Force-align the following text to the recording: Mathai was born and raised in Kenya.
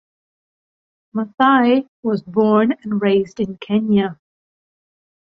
Mathai 1.15 1.87
was 2.01 2.23
born 2.23 2.73
and 2.81 2.99
raised 2.99 3.39
in 3.39 3.57
Kenya. 3.59 4.17